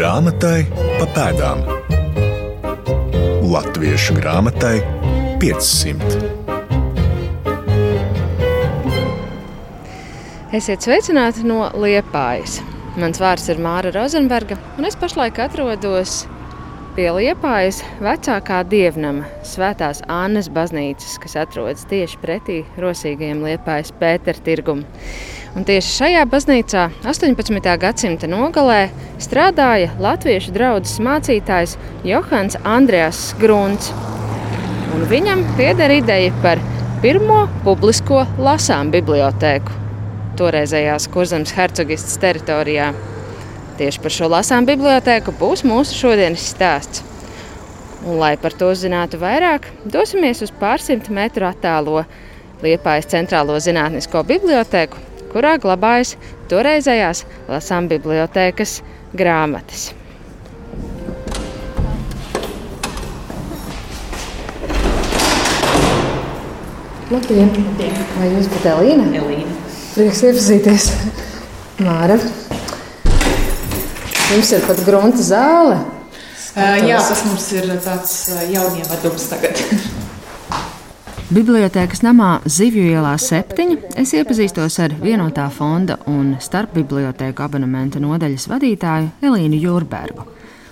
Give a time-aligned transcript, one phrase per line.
[0.00, 0.62] Grāmatai
[0.96, 1.58] pa pēdām.
[3.52, 4.78] Latviešu grāmatai
[5.42, 6.22] 500.
[10.56, 12.62] Esiet sveicināti no Liepājas.
[12.96, 16.22] Mans vārds ir Māra Rozenberga, un es pašlaik atrodos
[16.96, 24.88] pie Liepājas vecākā dievnama, Svētās Annas baznīcas, kas atrodas tieši pretī rosīgajam Liepājas Pētera tirgumam.
[25.50, 27.70] Un tieši šajā baznīcā 18.
[27.82, 28.84] gadsimta nogalē
[29.18, 31.74] strādāja latviešu draugs mācītājs
[32.06, 33.90] Johans Andrēs Grunts.
[34.94, 36.62] Un viņam pieder ideja par
[37.02, 39.74] pirmo publisko lasām bibliotēku
[40.38, 42.92] toreizējās Kurzemes hercogistas teritorijā.
[43.80, 47.02] Tieši par šo lasām bibliotēku būs mūsu šodienas stāsts.
[48.06, 52.06] Un, lai par to zinātu vairāk, dosimies uz pārsimt metru attālo
[52.62, 56.16] Liepājas centrālo zinātnisko bibliotēku, kurā glabājas
[56.50, 58.80] toreizējās lasām bibliotēkas
[59.16, 59.90] grāmatas.
[67.10, 67.48] Labdien!
[68.14, 69.08] Vai jūs esat Elīna?
[69.18, 69.56] Elīna.
[69.96, 70.84] Prieks iepazīties.
[71.82, 72.20] Māra.
[74.30, 75.80] Jums ir pat grunta zāle.
[76.54, 78.14] Uh, jā, tas mums ir tāds
[78.52, 79.58] jaunievedums tagad.
[81.30, 89.12] Bibliotēkas namā Zivju ielā 7 es iepazīstos ar vienotā fonda un starpbibliotēku abonementa nodaļas vadītāju
[89.28, 90.26] Elīnu Jurbergu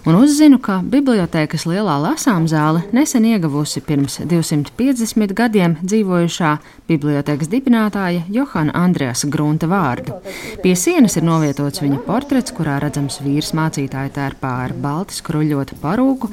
[0.06, 6.52] un uzzinu, ka bibliotēkas lielā lasām zāle nesen ieguvusi pirms 250 gadiem dzīvojušā
[6.88, 10.18] bibliotēkas dibinātāja Johana Andreasa Grunta vārdu.
[10.62, 16.32] Pie sienas ir novietots viņa portrets, kurā redzams vīrs mācītāja tērpā ar balti skruļotu parūku,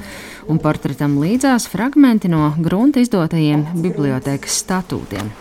[0.50, 5.32] un portretam līdzās fragmenti no Grunta izdotajiem bibliotēkas statūtiem.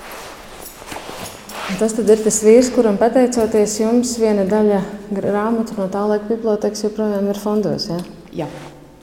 [1.65, 4.83] Tas ir tas vīrs, kuram pateicoties jums, viena daļa
[5.17, 7.87] grāmatu no tā laika bibliotekas joprojām ir fondos.
[7.89, 7.97] Ja?
[8.43, 8.47] Jā.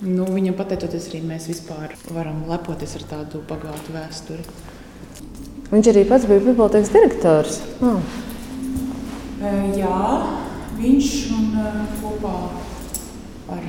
[0.03, 4.47] Nu, viņam pateicoties arī mēs vispār varam lepoties ar tādu bagātu vēsturi.
[5.73, 7.59] Viņš arī pats bija bibliotekas direktors.
[7.83, 7.99] Oh.
[9.75, 9.99] Jā,
[10.79, 11.53] viņš un
[11.99, 12.37] kopā
[13.59, 13.69] ar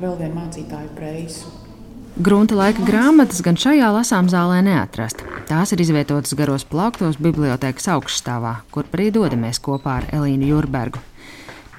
[0.00, 1.65] vēl vienu mācītāju Breisu.
[2.16, 5.20] Grunta laika grāmatas gan šajā lasām zālē neatrast.
[5.50, 10.96] Tās ir izvietotas garos plauktos bibliotekas augšstāvā, kur arī dodamies kopā ar Elīnu Jurbergu.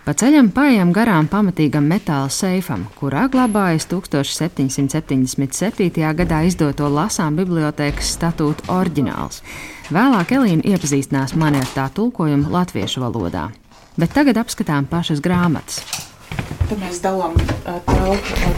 [0.05, 6.05] Pa ceļam paiet garām pamatīgam metāla seifam, kurā glabājas 1777.
[6.21, 9.41] gadā izdoto lasām bibliotekas statūta oriģināls.
[9.89, 13.49] Vēlāk Elīna iepazīstinās mani ar tā tulkojumu latviešu valodā.
[13.97, 15.81] Bet tagad apskatām pašas grāmatas.
[16.69, 17.33] Tad mēs dalām
[17.65, 18.53] telpu ar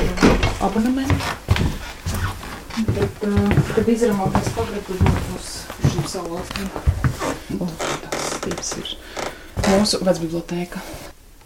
[0.68, 1.49] abonementu.
[2.88, 3.24] Bet,
[3.76, 5.02] kad izrāmām pēc pagrabas
[5.36, 5.50] uz
[5.92, 6.70] šīm valstīm,
[8.06, 8.92] tas tips ir
[9.68, 10.82] mūsu vecbibliotēka.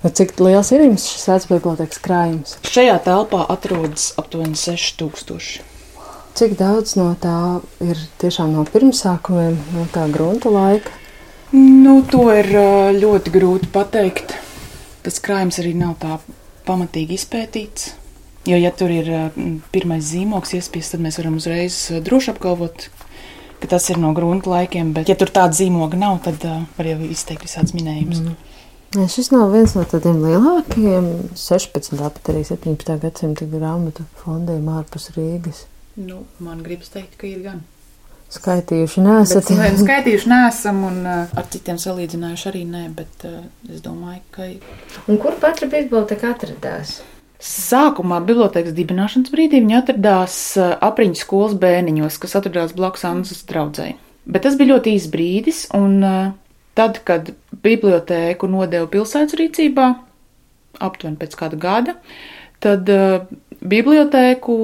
[0.03, 2.57] Cik liels ir jums šis vecbibliotekas krājums?
[2.67, 5.63] Šajā telpā atrodas aptuveni 6000.
[6.37, 7.37] Cik daudz no tā
[7.85, 10.91] ir tiešām no pirmsākumiem, no tā grunta laika?
[11.53, 12.49] Nu, to ir
[12.99, 14.33] ļoti grūti pateikt.
[15.05, 16.17] Tas krājums arī nav tā
[16.67, 17.93] pamatīgi izpētīts.
[18.43, 19.07] Jo, ja tur ir
[19.71, 22.89] pirmais zīmogs iespiests, tad mēs varam uzreiz droši apgalvot,
[23.63, 24.91] ka tas ir no grunta laikiem.
[24.95, 26.43] Bet, ja tur tāda zīmoga nav, tad
[26.75, 28.25] var jau izteikt visādas minējumus.
[28.25, 28.41] Mm.
[28.93, 31.07] Ja šis nav viens no tādiem lielākajiem
[31.39, 31.95] 16.
[31.97, 32.91] pat arī 17.
[33.01, 35.63] gadsimta grāmatu fondiem ārpus Rīgas.
[35.97, 37.63] Nu, man gribas teikt, ka ir gan.
[38.33, 39.49] Skaitījuši nesat.
[39.49, 43.41] Bet, skaitījuši nesam un uh, ar citiem salīdzinājuši arī nē, bet uh,
[43.73, 44.51] es domāju, ka.
[45.07, 46.99] Un kur patra biblioteka atradās?
[47.43, 53.97] Sākumā bibliotekas dibināšanas brīdī viņa atradās uh, apriņķu skolas bērniņos, kas atradās blakus Anzas draudzēji.
[54.23, 56.31] Bet tas bija ļoti īs brīdis, un uh,
[56.73, 57.29] Tad, kad
[57.63, 59.91] bibliotēku nodeva pilsētas rīcībā,
[60.81, 61.93] aptuveni pēc kāda gada,
[62.63, 63.27] tad uh,
[63.61, 64.55] bibliotēku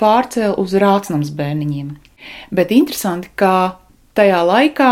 [0.00, 1.94] pārcēla uz Rācnams bērniņiem.
[2.52, 3.80] Bet interesanti, ka
[4.18, 4.90] tajā laikā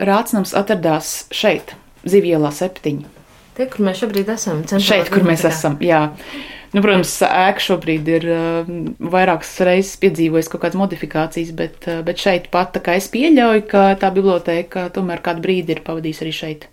[0.00, 1.76] Rācnams atradās šeit,
[2.08, 3.04] Zivielā septiņi.
[3.54, 6.06] Te, kur mēs šobrīd esam, šeit, kur mēs esam, jā.
[6.74, 8.70] Nu, protams, ēka šobrīd ir uh,
[9.14, 14.10] vairākas reizes piedzīvojusi kaut kādas modifikācijas, bet, uh, bet šeit pat es pieļauju, ka tā
[14.14, 16.66] biblioteka tomēr kādu brīdi ir pavadījusi arī šeit.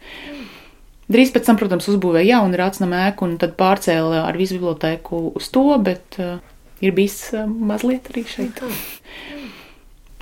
[1.12, 5.52] Drīz pēc tam, protams, uzbūvēja jaunu rācnam ēku un tad pārcēla ar visu bibliotēku uz
[5.54, 6.40] to, bet uh,
[6.82, 8.64] ir bijis uh, mazliet arī šeit.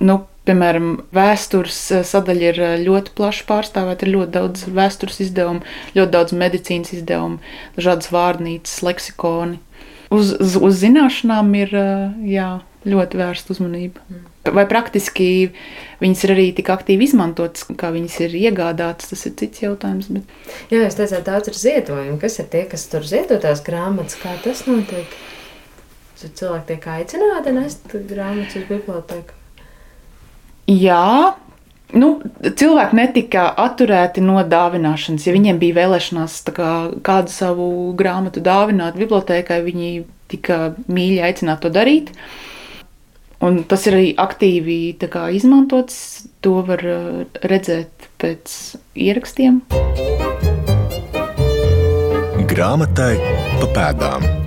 [0.04, 1.80] Nu, piemēram, vēstures
[2.10, 4.04] sadaļa ir ļoti plaši pārstāvēta.
[4.04, 5.64] Ir ļoti daudz vēstures izdevumu,
[5.96, 7.40] ļoti daudz medicīnas izdevumu,
[7.80, 9.60] dažādas vārnīcas, leksikoni
[10.10, 11.72] uz, uz, uz zināšanām ir
[12.26, 12.50] jā,
[12.88, 14.02] ļoti vērsta uzmanība.
[14.50, 15.50] Vai praktiski
[16.00, 20.08] viņas ir arī tik aktīvi izmantotas, kā viņas ir iegādātas, tas ir cits jautājums.
[20.14, 20.38] Bet...
[20.72, 22.16] Jā, jūs teicāt, daudz ir ziedojumi.
[22.22, 24.16] Kas ir tie, kas tur ziedotās grāmatas?
[24.20, 25.12] Kā tas notiek?
[26.20, 29.36] Tad cilvēki tiek aicināti nest grāmatas uz biblioteku.
[30.70, 31.36] Jā,
[31.96, 32.10] nu,
[32.42, 35.26] cilvēki netika atturēti no dāvināšanas.
[35.26, 36.72] Ja viņiem bija vēlēšanās kā,
[37.06, 39.90] kādu savu grāmatu dāvināt bibliotekai, viņi
[40.30, 42.14] tika mīļi aicināti to darīt.
[43.40, 46.26] Un tas ir arī aktīvi kā, izmantots.
[46.44, 48.58] To var uh, redzēt pēc
[48.96, 49.62] ierakstiem.
[52.50, 53.14] Grāmatai
[53.60, 54.39] pa pēdām.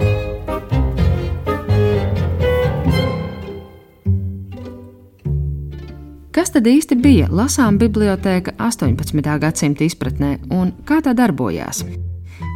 [6.34, 9.38] Kas tad īsti bija lasām biblioteka 18.
[9.40, 11.84] gadsimta izpratnē un kā tā darbojās?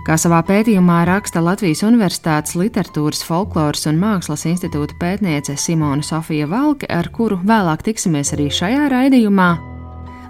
[0.08, 6.90] Kā savā pētījumā raksta Latvijas Universitātes Literatūras, Folkloras un Mākslas institūta pētniece Simona Sofija Valke,
[6.90, 9.52] ar kuru vēlāk tiksimies arī šajā raidījumā,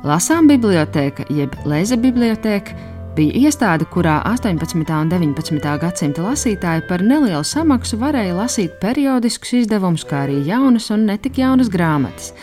[0.06, 2.76] Lasām biblioteka, jeb Lēza biblioteka,
[3.16, 4.84] bija iestāde, kurā 18.
[4.94, 5.74] un 19.
[5.82, 11.72] gadsimta lasītāji par nelielu samaksu varēja lasīt periodiskus izdevumus, kā arī jaunas un netik jaunas
[11.74, 12.34] grāmatas.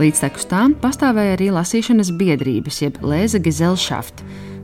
[0.00, 4.22] Līdztekus tām pastāvēja arī lasīšanas biedrības, jeb Lēza Gesellschaft,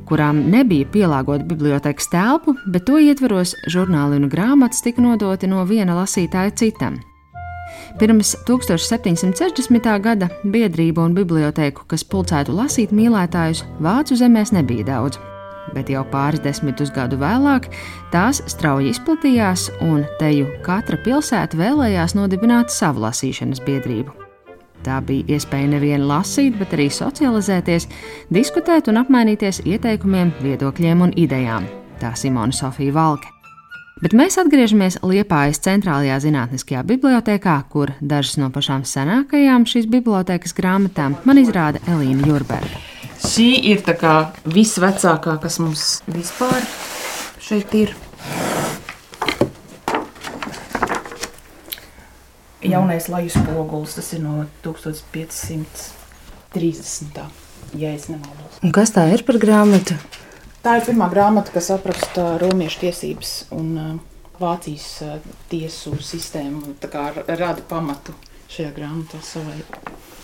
[0.08, 5.98] kurām nebija pielāgota bibliotekas telpu, bet to ietveros žurnāli un grāmatas tika nodoti no viena
[5.98, 6.96] lasītāja citam.
[8.00, 9.92] Pirms 1760.
[10.00, 15.20] gada biedrību un bibliotēku, kas pulcētu lasīt mīlētājus, vācu zemēs nebija daudz.
[15.74, 17.66] Bet jau pāris desmitus gadu vēlāk
[18.14, 24.25] tās strauji izplatījās, un teju katra pilsēta vēlējās nodibināt savu lasīšanas biedrību.
[24.86, 27.88] Tā bija iespēja nevien lasīt, bet arī socializēties,
[28.30, 31.66] diskutēt un apmainīties ieteikumiem, viedokļiem un idejām.
[31.98, 33.32] Tā Simona Sofija Valke.
[33.96, 41.16] Bet mēs atgriežamies Liepājas centrālajā zinātniskajā bibliotekā, kur dažas no pašām senākajām šīs bibliotekas grāmatām
[41.24, 42.82] man izrāda Elīna Jurberga.
[43.24, 46.60] Šī ir tā kā visvecākā, kas mums vispār
[47.40, 47.96] šeit ir.
[52.70, 53.96] Jaunais laju spogulis.
[53.98, 54.34] Tas ir no
[54.66, 57.26] 1530.
[57.74, 58.60] ja es nemaldos.
[58.62, 59.94] Un kas tā ir par grāmatu?
[60.64, 63.84] Tā ir pirmā grāmata, kas apraksta romiešu tiesības un uh,
[64.40, 65.10] Vācijas uh,
[65.50, 66.60] tiesu sistēmu.
[66.82, 68.12] Tā kā rada pamatu
[68.50, 69.60] šajā grāmatā savai.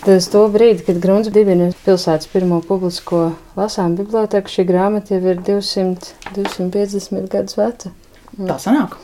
[0.02, 3.20] Tas to brīdi, kad Grunts dibina pilsētas pirmo publisko
[3.54, 7.92] lasām biblioteku, šī grāmata jau ir 200, 250 gadus veca.
[8.34, 8.96] Tā sanāk.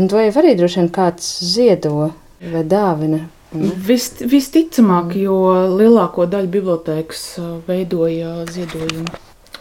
[0.00, 2.14] Un to jau arī droši vien kāds ziedo
[2.50, 3.26] vai dāvina.
[3.52, 5.36] Vis, visticamāk, jo
[5.76, 7.26] lielāko daļu bibliotekas
[7.66, 9.04] veidoja ziedojumi.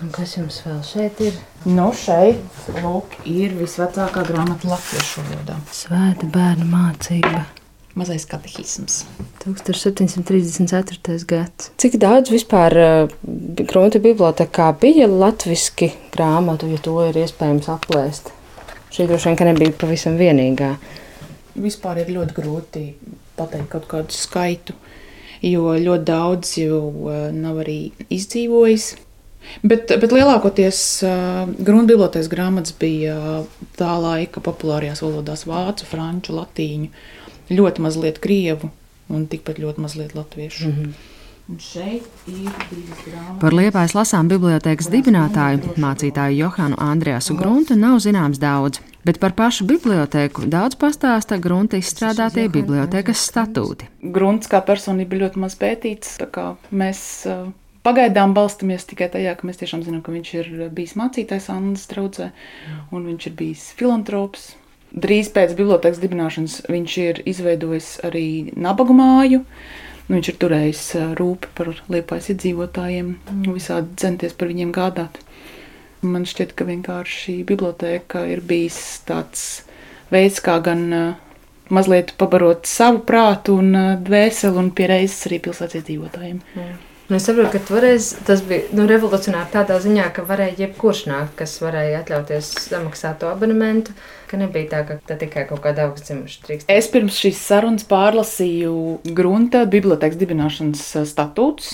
[0.02, 1.36] Un kas jums vēl šeit ir?
[1.68, 5.60] No nu, šeit lūk, ir visvecākā grāmata latviešu valodā.
[5.76, 7.44] Svēta bērnu mācība.
[8.00, 9.02] Mazais katehisms.
[9.44, 11.18] 1734.
[11.28, 11.70] gads.
[11.82, 13.12] Cik daudz vispār uh,
[13.68, 18.32] Grunta bibliotekā bija latviski grāmatu, ja to ir iespējams aplēst?
[18.96, 20.78] Šī droši vien nebija pavisam vienīgā
[21.56, 22.84] vispār ir ļoti grūti
[23.38, 24.76] pateikt kaut kādu skaitu,
[25.42, 26.82] jo ļoti daudz jau
[27.12, 28.92] eh, nav arī izdzīvojis.
[29.66, 33.16] Bet, bet lielākoties uh, grunbibliotekas grāmatas bija
[33.74, 36.92] tā laika populārajās valodās- vācu, franču, latīņu,
[37.50, 38.70] ļoti mazliet krievu
[39.10, 40.68] un tikpat ļoti mazliet latviešu.
[40.68, 40.94] Mm -hmm.
[43.42, 49.66] Par Liepājas lasām bibliotekas dibinātāju, mācītāju Johānu Andrēsu Gruntu nav zināms daudz, bet par pašu
[49.70, 53.90] biblioteku daudz pastāsta Grunta izstrādātie bibliotekas statūti.
[54.02, 57.26] Grunts kā personība ļoti maz pētīts, tā kā mēs
[57.82, 62.28] Pagaidām balstamies tikai tajā, ka mēs tiešām zinām, ka viņš ir bijis mācītājs Annas draudzē,
[62.94, 64.52] un viņš ir bijis filantrops.
[64.92, 69.42] Drīz pēc bibliotekas dibināšanas viņš ir izveidojis arī nabagu māju,
[70.12, 70.84] viņš ir turējis
[71.18, 73.50] rūpi par liepais iedzīvotājiem, mm.
[73.56, 75.18] visādi centies par viņiem gādāt.
[76.02, 79.64] Man šķiet, ka vienkārši biblioteka ir bijis tāds
[80.14, 80.88] veids, kā gan
[81.72, 86.42] mazliet pabarot savu prātu un dvēseli, un pie reizes arī pilsētas iedzīvotājiem.
[86.58, 86.80] Mm.
[87.12, 91.34] Nu, es saprotu, ka toreiz tas bija nu, revolucionāri tādā ziņā, ka varēja jebkurš nākt,
[91.42, 93.92] kas varēja atļauties samaksāt to abonementu
[94.40, 96.70] nebija tā, ka tā tikai kaut kāda augstdzimuša drīkst.
[96.72, 101.74] Es pirms šīs sarunas pārlasīju Grunta bibliotekas dibināšanas eh, statūtus,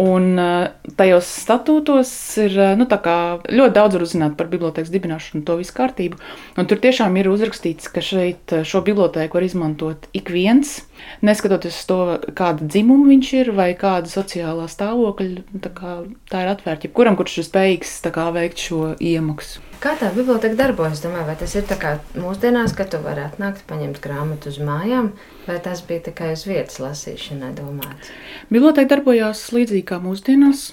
[0.00, 2.12] un eh, tajos statūtos
[2.42, 6.20] ir eh, nu, ļoti daudz uzzināt par bibliotekas dibināšanu, to visu kārtību.
[6.58, 10.80] Un tur tiešām ir uzrakstīts, ka šeit šo biblioteku var izmantot ik viens,
[11.24, 12.00] neskatoties to,
[12.38, 15.98] kāda dzimuma viņš ir vai kāda sociālā stāvokļa tā, kā,
[16.32, 19.62] tā ir atvērta jebkuram, kurš ir spējīgs kā, veikt šo iemaksu.
[19.82, 21.00] Kā tā biblioteka darbojas?
[21.02, 25.12] Domāju, vai tas ir tā kā mūsdienās, ka tu vari atnākt, paņemt grāmatu uz mājām,
[25.48, 28.12] vai tas bija tikai uz vietas lasīšanai domāts?
[28.52, 30.68] Biblioteka darbojās līdzīgi kā mūsdienās.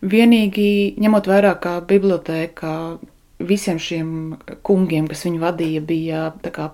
[0.00, 0.68] Vienīgi
[1.00, 2.72] ņemot vērā, ka biblioteka
[3.42, 4.08] visiem šiem
[4.66, 6.20] kungiem, kas viņu vadīja, bija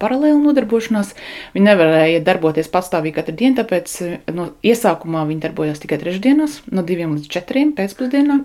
[0.00, 1.14] paralēli nodarbošanās.
[1.54, 3.94] Viņi nevarēja darboties pastāvīgi katru dienu, tāpēc
[4.36, 8.40] no iesākumā viņi darbojās tikai trešdienās, no diviem līdz četriem pēcpusdienā.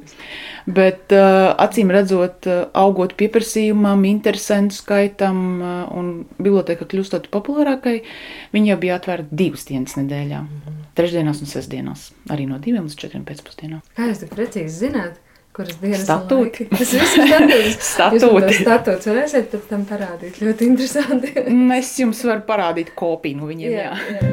[0.66, 5.44] Bet acīm redzot, augot pieprasījumam, interesantu skaitam
[5.92, 8.00] un biblioteka kļūstot populārākai,
[8.56, 10.42] viņi jau bija atvērta divas dienas nedēļā.
[10.96, 13.84] Trešdienās un sestdienās, arī no diviem līdz četriem pēcpusdienā.
[13.98, 15.20] Kā jūs tik precīzi zināt?
[15.56, 16.62] Kuras dienas statūti.
[16.74, 17.94] Tas viss ir statūts.
[17.94, 18.54] statūti.
[18.62, 20.34] Statūts varēsiet pēc tam parādīt.
[20.44, 21.28] Ļoti interesanti.
[21.80, 23.70] es jums varu parādīt kopiju no viņiem.
[23.72, 23.94] Jā, jā.
[24.20, 24.26] Jā.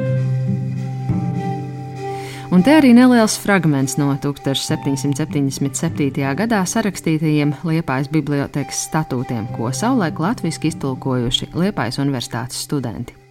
[2.53, 6.21] Un te arī neliels fragments no 1777.
[6.37, 13.22] gadā sarakstītajiem Liepājas bibliotekas statūtiem, ko savulaik latviešu iztulkojuši Liepājas universitātes studenti.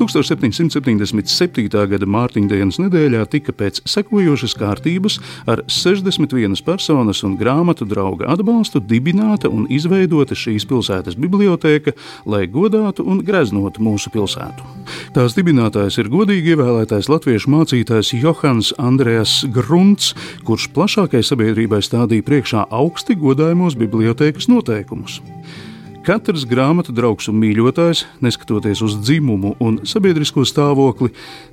[0.00, 1.68] 1777.
[1.90, 5.18] gada Mārtiņdienas nedēļā tika pēc sekojošas kārtības
[5.50, 11.92] ar 61 personas un grāmatu drauga atbalstu dibināta un izveidota šīs pilsētas biblioteka,
[12.24, 14.64] lai godātu un greznotu mūsu pilsētu.
[15.16, 20.14] Tās dibinātājs ir godīgi ievēlētais latviešu mācītājs Johans Andrēs Grunts,
[20.48, 25.20] kurš plašākai sabiedrībai stādīja priekšā augsti godājumos bibliotekas noteikumus.
[26.00, 31.10] Katrs grāmatu draugs un mīļotājs, neskatoties uz dzimumu un sabiedrisko stāvokli,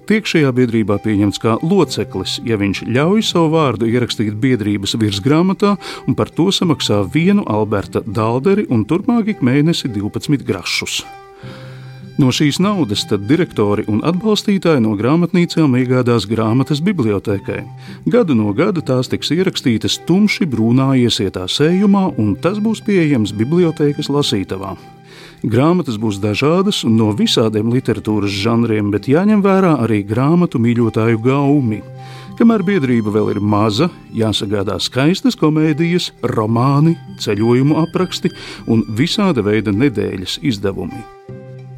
[0.07, 5.75] tiek šajā biedrībā pieņemts kā loceklis, ja viņš ļauj savu vārdu ierakstīt biedrības virsgrāmatā
[6.07, 11.01] un par to samaksā vienu Alberta Dalderi un turpmāk ik mēnesi 12 grašus.
[12.17, 17.59] No šīs naudas direktori un atbalstītāji no grāmatnīcām iegādās grāmatas bibliotekai.
[18.09, 24.09] Gadu no gada tās tiks ierakstītas tumši brūnā iesietā sējumā, un tas būs pieejams bibliotekas
[24.09, 24.73] lasītavā.
[25.45, 31.83] Grāmatas būs dažādas un no visādiem literatūras žanriem, bet jāņem vērā arī grāmatu mīļotāju gaumi.
[32.37, 38.33] Kamēr biedrība vēl ir maza, jāsagādā skaistas komēdijas, romāni, ceļojumu apraksti
[38.65, 41.05] un visāda veida nedēļas izdevumi.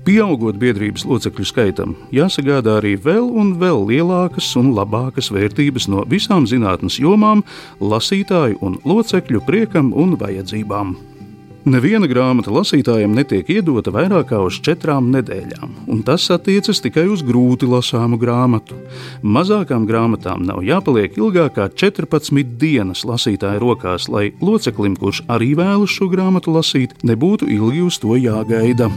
[0.10, 6.48] Pieaugot biedrības locekļu skaitam, jāsagādā arī vēl un vēl lielākas un labākas vērtības no visām
[6.50, 7.44] zinātnes jomām,
[7.78, 10.96] lasītāju un locekļu priekam un vajadzībām.
[11.70, 17.22] Neviena grāmata lasītājiem netiek iedota vairāk kā uz četrām nedēļām, un tas attiecas tikai uz
[17.22, 18.82] grūti lasāmu grāmatu.
[19.22, 25.94] Mazākām grāmatām nav jāpaliek ilgāk kā 14 dienas lasītāja rokās, lai loceklim, kurš arī vēlas
[25.94, 28.90] šo grāmatu lasīt, nebūtu ilgi uz to jāgaida.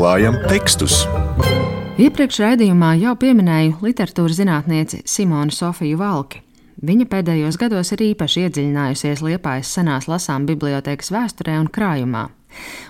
[0.00, 0.94] Atklājam tekstus!
[2.00, 6.40] Iepriekš raidījumā jau pieminēju literatūras zinātnieci Simonu Sofiju Valki.
[6.88, 12.30] Viņa pēdējos gados ir īpaši iedziļinājusies Liepājas senās lasām bibliotekas vēsturē un krājumā.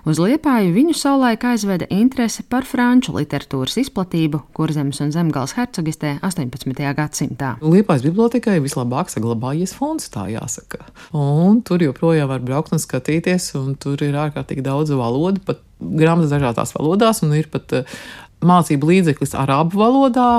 [0.08, 6.72] Uz Liepāju viņu savulaik aizveda interese par franču literatūras izplatību Kurzemes un Zemgales hercogistē 18.
[6.96, 7.54] gadsimtā.
[7.64, 10.84] Liepājas bibliotekai vislabāk saglabājies fonds, tā jāsaka.
[11.16, 16.32] Un tur joprojām var braukt un skatīties, un tur ir ārkārtīgi daudz valodu, pat grāmatas
[16.34, 18.00] dažādās valodās, un ir pat uh,
[18.44, 20.30] mācību līdzeklis arābu valodā,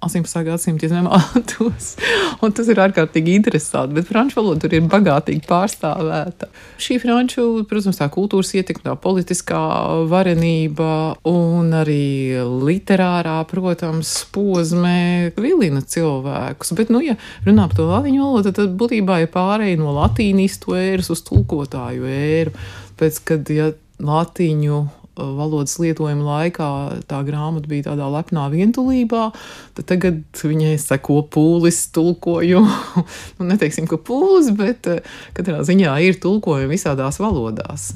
[0.00, 0.44] 18.
[0.44, 1.96] gadsimta, nemaldos.
[2.42, 6.46] Un tas ir ārkārtīgi interesanti, bet franču valoda tur ir bagātīgi pārstāvēta.
[6.78, 9.62] Šī franču, protams, tā kultūras ietekme, tā politiskā
[10.10, 10.90] varenība
[11.26, 12.38] un arī
[12.68, 16.72] literārā, protams, posmē vilina cilvēkus.
[16.78, 21.10] Bet, nu, ja runā par to latviešu valodu, tad būtībā ir pārēj no latīnistu ēras
[21.14, 22.54] uz tulkotāju ēru.
[22.98, 24.78] Pēc, kad, ja latīņu
[25.18, 26.70] valodas lietojuma laikā
[27.10, 29.28] tā grāmata bija tādā lepnā vientulībā,
[29.76, 33.04] tad tagad viņai seko pūlis, tulkojumu.
[33.38, 35.02] nu, neteiksim, ka pūlis, bet eh,
[35.36, 37.92] katrā ziņā ir tulkojumi visādās valodās.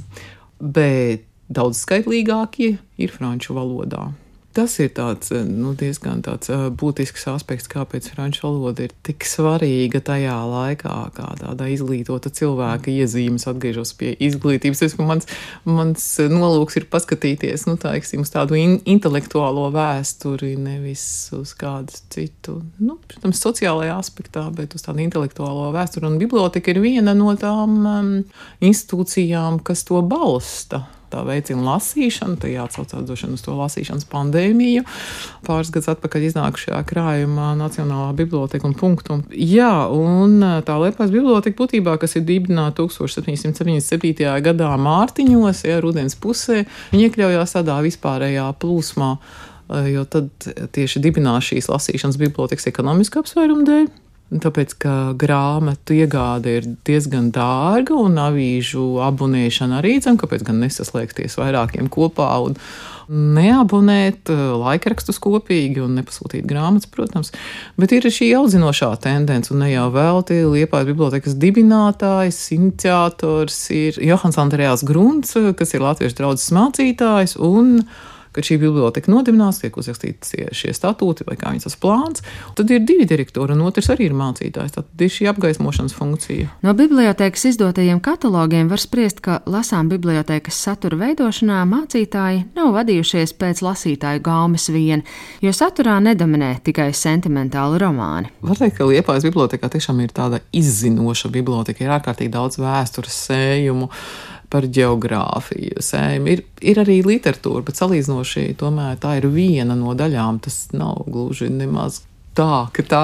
[0.63, 4.11] Bet daudz skaitlīgākie ir franču valodā.
[4.53, 9.25] Tas ir tāds, eh, nu, diezgan tāds eh, būtisks aspekts, kāpēc franču valoda ir tik
[9.25, 13.49] svarīga tajā laikā, kā tāda izglītota cilvēka iezīmes.
[13.49, 14.85] Atgriežos pie izglītības.
[14.85, 15.29] Es, mans,
[15.65, 21.05] mans nolūks ir paskatīties nu, tā, eksim, uz tādu in, intelektuālo vēsturi, nevis
[21.37, 26.11] uz kādu citu, nu, protams, sociālajā aspektā, bet uz tādu intelektuālo vēsturi.
[26.13, 28.17] Un biblioteka ir viena no tām um,
[28.61, 34.85] institūcijām, kas to balsta tā veicina lasīšanu, tad jāatsaucās došana uz to lasīšanas pandēmiju.
[35.47, 39.21] Pāris gadus atpakaļ iznākušajā krājumā Nacionālā biblioteka un punktu.
[39.37, 44.29] Jā, un tā Liepājas biblioteka būtībā, kas ir dibināta 1777.
[44.49, 49.17] gadā Mārtiņos, ja rudens pusē, viņi iekļaujās tādā vispārējā plūsmā
[49.89, 50.29] jo tad
[50.75, 53.91] tieši dibinās šīs lasīšanas bibliotekas ekonomiski apsvērumu dēļ.
[54.33, 61.37] Tāpēc, ka grāmatu iegāde ir diezgan dārga un avīžu abonēšana arī, zem, kāpēc gan nesaslēgties
[61.37, 62.57] vairākiem kopā un
[63.13, 67.33] neabonēt laikrakstus kopīgi un nepasūtīt grāmatas, protams.
[67.77, 74.41] Bet ir šī audzinošā tendence, un ne jau velti Liepājas bibliotekas dibinātājs, iniciators ir Johans
[74.41, 77.83] Andrejās Grunts, kas ir latviešu draudzes mācītājs un
[78.33, 82.25] kad šī biblioteka nodibinās, tiek uzrakstīti šie statūti vai kā viņas tas plāns.
[82.59, 84.77] Tad ir divi direktori, un otrs arī ir mācītājs.
[84.77, 86.49] Tad ir šī apgaismošanas funkcija.
[86.65, 93.63] No bibliotekas izdotajiem katalogiem var spriest, ka lasām bibliotekas satura veidošanā mācītāji nav vadījušies pēc
[93.67, 95.05] lasītāju gaumes vien,
[95.45, 98.33] jo saturā nedominē tikai sentimentāli romāni.
[98.43, 103.91] Var teikt, ka Liepājas bibliotekā tiešām ir tāda izzinoša biblioteka, ir ārkārtīgi daudz vēstures sējumu
[104.53, 106.37] par geogrāfiju, sējumu.
[106.37, 110.43] Ir, ir arī literatūra, bet salīdzinoši tomēr tā ir viena no daļām.
[110.45, 112.03] Tas nav gluži nemaz
[112.37, 113.03] tā, ka tā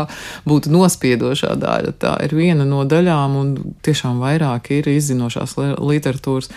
[0.48, 1.94] būtu nospiedošā daļa.
[2.00, 6.52] Tā ir viena no daļām, un tiešām vairāk ir izzinošās literatūras.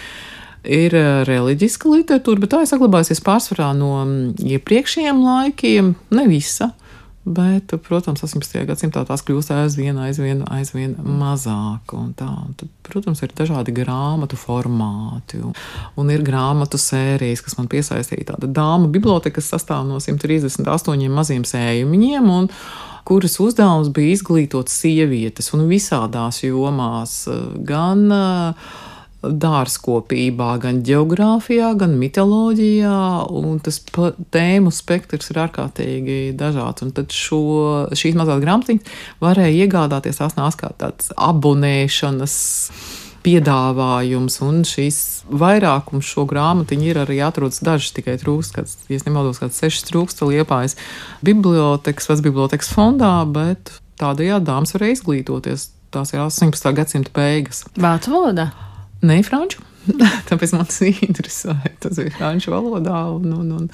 [0.62, 6.70] Ir eh, reliģiska literatūra, bet tā ir saglabājusies pārsvarā no mm, iepriekšējiem laikiem, ne visa.
[7.22, 8.64] Bet, protams, 18.
[8.66, 11.94] gadsimtā tās kļūst aizvien, aizvien, aizvien mazāk.
[11.94, 15.54] Un tā, un tad, protams, ir dažādi grāmatu formāti, un,
[16.02, 18.32] un ir grāmatu sērijas, kas man piesaistīja.
[18.34, 22.32] Tāda dāma biblioteka, kas sastāv no 138 maziem sējumiņiem.
[22.34, 22.50] Un,
[23.06, 27.20] kuras uzdevums bija izglītot sievietes un visādās jomās,
[27.70, 28.74] gan uh,
[29.22, 32.98] dārzkopībā, gan geogrāfijā, gan mitoloģijā,
[33.30, 33.78] un tas
[34.34, 36.86] tēmu spektrs ir ārkārtīgi dažāds.
[36.86, 37.44] Un tad šo,
[37.98, 42.38] šīs mazās grāmatiņas varēja iegādāties tās nāc kā tāds abonēšanas
[43.22, 44.98] piedāvājums, un šīs
[45.30, 50.26] vairākums šo grāmatiņu ir arī atrodas dažas tikai trūkst, kāds, ja nemaldos, kāds sešas trūkst
[50.26, 50.78] liepājas
[51.26, 55.70] bibliotekas, vecas bibliotekas fondā, bet tādējādi dāmas varēja izglītoties.
[55.92, 56.74] Tās ir 18.
[56.74, 57.66] gadsimta beigas.
[57.76, 58.50] Vācu valodā?
[59.02, 59.62] Ne franču.
[60.30, 61.74] Tāpēc man tas interesēja.
[61.82, 63.70] Tas bija franču valodā un, un, un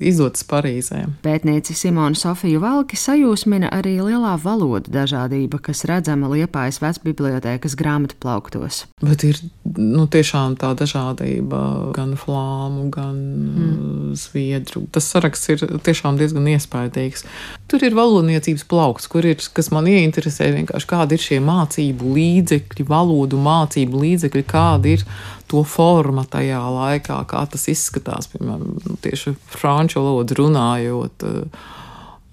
[0.00, 1.02] izdotas Parīzē.
[1.24, 8.84] Pētniece Simona Sofija Valki sajūsmina arī lielā valodu dažādība, kas redzama Liepājas vecbibliotēkas grāmatu plauktos.
[9.04, 9.40] Bet ir
[9.76, 14.14] nu, tiešām tā dažādība gan flāmu, gan mm.
[14.18, 14.86] zviedru.
[14.92, 17.26] Tas saraksts ir tiešām diezgan iespaidīgs.
[17.70, 22.88] Tur ir valodniecības plaukts, kur ir, kas man ieinteresē vienkārši kādi ir šie mācību līdzekļi,
[22.88, 25.06] valodu mācību līdzekļi, kādi ir
[25.50, 31.26] to forma tajā laikā, kā tas izskatās, piemēram, tieši franču valodu runājot.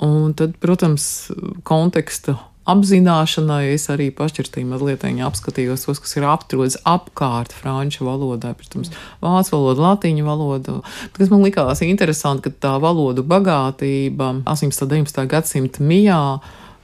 [0.05, 1.07] Un tad, protams,
[1.65, 8.91] konteksta apzināšanai es arī pašķirtīju mazliet apskatījos tos, kas ir aptrodas apkārt franču valodai, protams,
[9.23, 10.77] vācu valoda, latīņu valoda.
[11.15, 14.83] Kas man likās interesanti, ka tā valodu bagātība 18.
[14.83, 15.27] un 19.
[15.31, 16.21] gadsimta mijā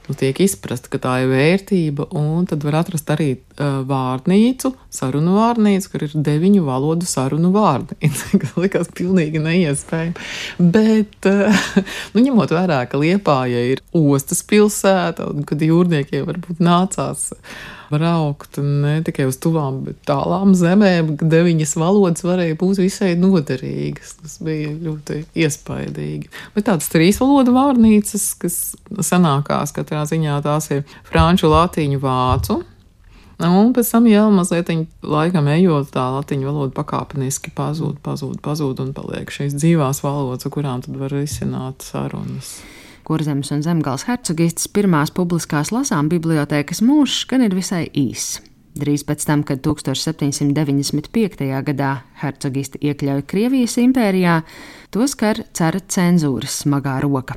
[0.08, 5.90] nu, tiek izprasta, ka tā ir vērtība, un tad var atrast arī vārnīcu, sarunu vārnīcu,
[5.92, 10.26] kur ir deviņu valodu sarunu vārnīca, kas likās pilnīgi neiespējami.
[10.74, 11.62] Bet, uh,
[12.14, 17.30] nu, ņemot vērā, ka Liepāja ir ostas pilsēta, un kad jūrniekiem varbūt nācās
[17.94, 21.14] braukt ne tikai uz tuvām, bet tālām zemēm.
[21.20, 24.16] Deviņas valodas varēja būt visai noderīgas.
[24.22, 26.30] Tas bija ļoti iespaidīgi.
[26.56, 28.60] Bet tādas trīs valodu vārnīcas, kas
[29.10, 32.62] senākās katrā ziņā tās ir franču, latīņu, vācu.
[33.42, 34.70] Un pēc tam jau mazliet
[35.02, 40.54] laikam ejot, tā latviešu valoda pakāpeniski pazūd, pazūd, pazūd un paliek šīs dzīvās valodas, ar
[40.54, 42.60] kurām tad var izsināt sarunas.
[43.04, 48.38] Kurzemes un Zemgals hercogistes pirmās publiskās lasām bibliotēkas mūžs gan ir visai īss.
[48.74, 51.44] Drīz pēc tam, kad 1795.
[51.68, 51.90] gadā
[52.22, 54.40] hercogisti iekļauj Krievijas impērijā,
[54.90, 57.36] to skar cara cenzūras smagā roka.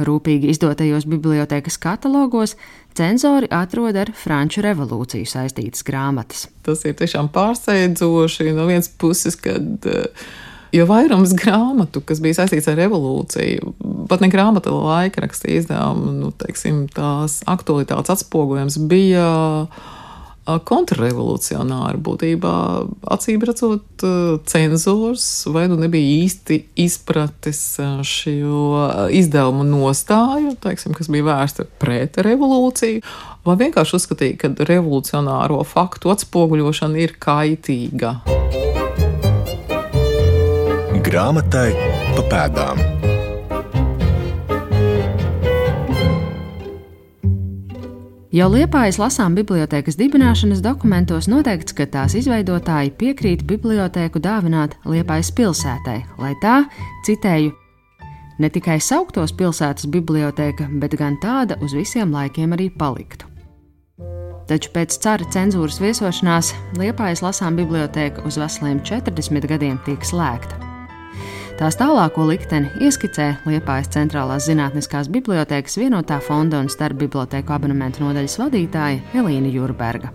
[0.00, 2.54] Rūpīgi izdotajos bibliotekas katalogos
[2.98, 6.46] cenzori atrod ar Franču revolūciju saistītas grāmatas.
[6.66, 10.28] Tas ir tiešām pārsteidzoši no vienas puses, kad uh,
[10.70, 13.72] Jo vairums grāmatu, kas bija saistīts ar revolūciju,
[14.10, 19.24] pat ne grāmata, laikraksta izdevuma, nu, teiksim, tās aktualitātes atspogojums bija
[20.44, 22.00] kontrrevolucionāri.
[22.00, 22.52] Būtībā,
[23.14, 24.04] acīm redzot,
[24.50, 27.62] cenzors vai nu nebija īsti izpratis
[28.06, 33.04] šo izdevumu nostāju, teiksim, kas bija vērsta pret revolūciju,
[33.46, 38.16] vai vienkārši uzskatīja, ka revolucionāro faktu atspoguļošana ir kaitīga.
[41.10, 41.70] Grāmatai
[42.16, 42.82] pa pēdām.
[48.30, 55.96] Jau Liepājas lasām bibliotekas dibināšanas dokumentos noteikts, ka tās izveidotāji piekrīt bibliotēku dāvināt Liepājas pilsētai,
[56.22, 56.60] lai tā,
[57.08, 57.50] citēju,
[58.38, 63.26] ne tikai sauktos pilsētas biblioteka, bet gan tāda uz visiem laikiem arī paliktu.
[64.46, 70.69] Taču pēc cara cenzūras viesošanās Liepājas lasām biblioteka uz veseliem 40 gadiem tiek slēgta.
[71.60, 78.38] Tās tālāko likteni ieskicē Liepājas centrālās zinātniskās bibliotekas vienotā fonda un starp biblioteku abonementu nodaļas
[78.40, 80.14] vadītāja Elīna Jurberga.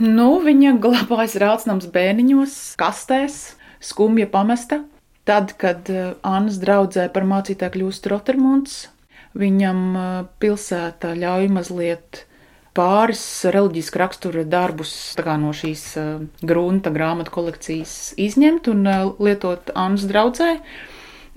[0.00, 3.38] Nu, viņa glabājas rācnams bēniņos, kastēs,
[3.84, 4.80] skumja pamesta,
[5.24, 8.76] Tad, kad eh, Annas draudzē par mācītāju kļūst Rotermunds,
[9.40, 10.08] viņam eh,
[10.40, 12.26] pilsēta ļauj mazliet
[12.74, 13.22] pāris
[13.54, 14.92] reliģiski rakstura darbus
[15.40, 20.56] no šīs uh, grunta grāmatu kolekcijas izņemt un uh, lietot Annas draudzē.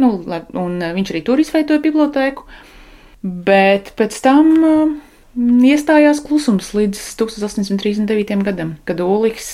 [0.01, 2.47] Nu, un uh, viņš arī tur izveidoja bibliotēku.
[3.21, 4.95] Bet pēc tam uh,
[5.37, 8.45] iestājās klusums līdz 1839.
[8.47, 9.51] gadam, kad Oliks,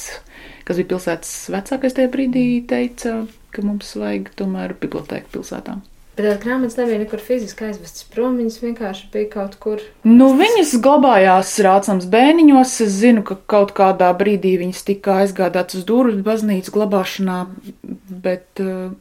[0.67, 5.83] kas bija pilsētas vecākais tajā brīdī, teica, ka mums vajag tomēr bibliotēku pilsētām.
[6.13, 9.81] Bet tās grāmatas nebija nekur fiziski aizvestas prom, viņas vienkārši bija kaut kur.
[10.05, 12.75] Nu, viņas glabājās rācams bēniņos.
[12.85, 17.39] Es zinu, ka kaut kādā brīdī viņas tika aizgādātas uz durvju baznīcas glabāšanā,
[18.27, 18.93] bet uh,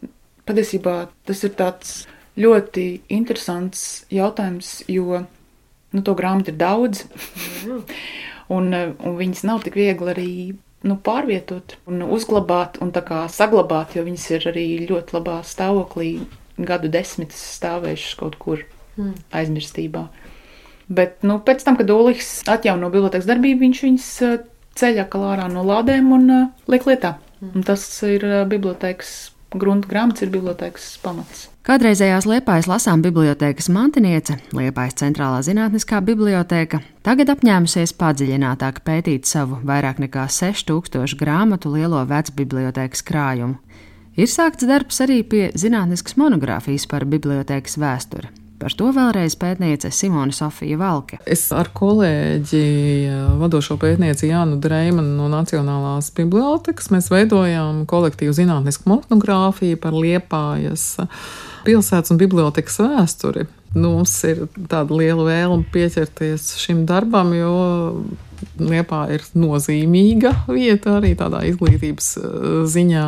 [0.48, 0.96] patiesībā
[1.28, 1.94] tas ir tāds
[2.40, 5.20] ļoti interesants jautājums, jo
[5.92, 7.04] nu, to grāmatu ir daudz,
[8.56, 10.30] un, uh, un viņas nav tik viegli arī
[10.88, 12.96] nu, pārvietot un uzglabāt un
[13.28, 16.14] saglabāt, jo viņas ir arī ļoti labā stāvoklī,
[16.58, 18.64] gadu desmitus stāvējušas kaut kur
[18.96, 19.14] mm.
[19.40, 20.06] aizmirstībā.
[20.92, 24.40] Bet nu, pēc tam, kad Olīks atjauno bibliotekas darbību, viņš viņas eh,
[24.78, 27.16] ceļā kalārā no lādēm un uh, liek lietā.
[27.40, 27.54] Mm.
[27.56, 31.48] Un tas ir uh, bibliotekas grunta grāmatas, ir bibliotekas pamats.
[31.62, 40.00] Kādreizējās Liepājas lasām bibliotēkas mantiniece, Liepājas centrālā zinātniskā bibliotēka, tagad apņēmusies padziļinātāk pētīt savu vairāk
[40.02, 43.60] nekā 6000 grāmatu lielo vecbibliotēkas krājumu.
[44.12, 48.28] Ir sākts darbs arī pie zinātniskas monogrāfijas par bibliotēkas vēsturi.
[48.60, 51.16] Par to vēlreiz pētniece Simona Sofija Valke.
[51.24, 52.60] Es ar kolēģi,
[53.40, 60.84] vadošo pētnieci Jānu Dreimanu no Nacionālās bibliotekas, mēs veidojām kolektīvu zinātnisku monogrāfiju par Liepājas
[61.64, 63.48] pilsētas un bibliotekas vēsturi.
[63.72, 67.56] Nu, mums ir tāda liela vēlme pieķerties šim darbam, jo
[68.60, 72.08] Liepā ir nozīmīga vieta arī tādā izglītības
[72.68, 73.06] ziņā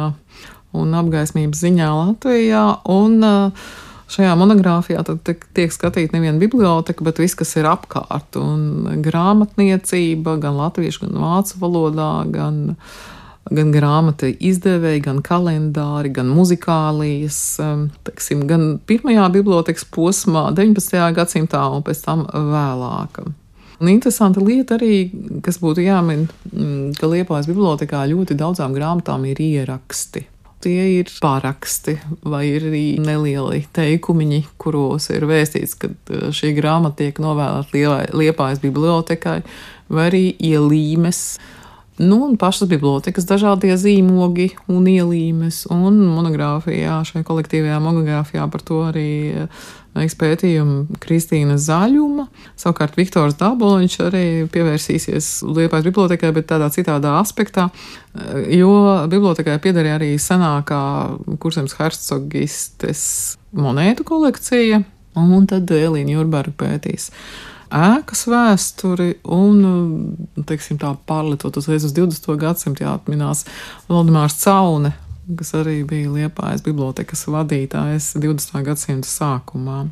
[0.75, 2.67] un apgaismības ziņā Latvijā.
[2.93, 3.73] Un, uh,
[4.15, 8.37] Šajā monogrāfijā tiek skatīta neviena biblioteka, bet viss, kas ir apkārt.
[8.37, 12.77] Un grāmatniecība, gan latviešu, gan vācu valodā, gan
[13.53, 20.97] gan grāmatu izdevēji, gan kalendāri, gan muzikālijas, um, teksim, gan pirmajā bibliotekas posmā, 19.
[21.19, 23.21] gadsimtā un pēc tam vēlāk.
[23.83, 25.11] Un interesanta lieta arī,
[25.45, 30.25] kas būtu jāmin, mm, ka Liepājas bibliotekā ļoti daudzām grāmatām ir ieraksti.
[30.64, 37.03] Tie ir pāraksti vai ir arī nelieli teikumiņi, kuros ir vēstīts, ka uh, šī grāmata
[37.03, 39.42] tiek novēlēta Liepājas bibliotekai,
[39.92, 41.20] vai arī ielīmes
[41.98, 48.80] Nu, un pašas bibliotekas dažādie zīmogi un ielīmes, un monogrāfijā, šai kolektīvajā monogrāfijā par to
[48.88, 49.11] arī
[49.94, 52.26] veiks pētījumu Kristīna Zaļuma.
[52.59, 57.68] Savukārt Viktors Daboliņš arī pievērsīsies Liepājas bibliotekai, bet tādā citādā aspektā,
[58.50, 58.74] jo
[59.14, 60.83] bibliotekai piederēja arī senākā
[61.38, 63.07] kurzems hercogistes
[63.54, 64.83] monētu kolekcija,
[65.14, 67.12] un tad Elīna Jurberga pētīs
[67.75, 72.37] ēkas vēsturi un, nu, teiksim, tā pārlietot uzreiz uz 20.
[72.41, 73.45] gadsimtu jāatminās
[73.91, 74.95] Valdemārs Caune,
[75.39, 78.63] kas arī bija Liepājas bibliotekas vadītājs 20.
[78.67, 79.85] gadsimta sākumā.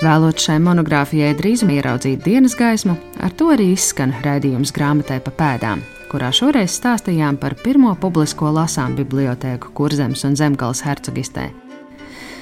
[0.00, 5.82] Vēlot šai monogrāfijai drīzumā ieraudzīt dienas gaismu, ar to arī izskan raidījums grāmatai pa pēdām,
[6.08, 11.50] kurā šoreiz stāstījām par pirmo publisko lasām bibliotēku Kurzemes un Zemgales hercogistē.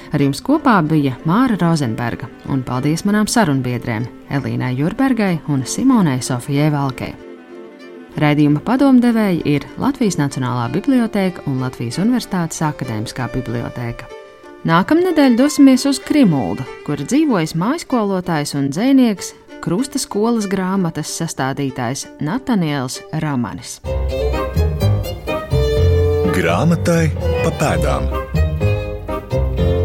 [0.09, 6.71] Ar jums kopā bija Māra Rozenberga, un paldies manām sarunbiedrēm Elīnai Jurbergai un Simonai Sofijai
[6.73, 7.13] Valkei.
[8.19, 14.09] Raidījuma padomdevēji ir Latvijas Nacionālā biblioteka un Latvijas Universitātes akadēmiskā biblioteka.
[14.67, 19.31] Nākamnedēļ dosimies uz Krimuldu, kur dzīvojas mājaskolotājs un dzēnieks,
[19.63, 23.77] krusta skolas grāmatas sastādītājs Nataniels Ramanis.
[26.35, 27.05] Grāmatai
[27.43, 28.18] pa pēdām